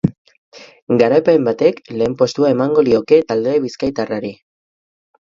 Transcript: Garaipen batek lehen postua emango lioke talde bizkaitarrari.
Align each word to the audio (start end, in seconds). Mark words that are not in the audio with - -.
Garaipen 0.99 1.43
batek 1.49 1.77
lehen 1.99 2.15
postua 2.21 2.49
emango 2.53 2.85
lioke 2.87 3.19
talde 3.33 3.53
bizkaitarrari. 3.67 4.33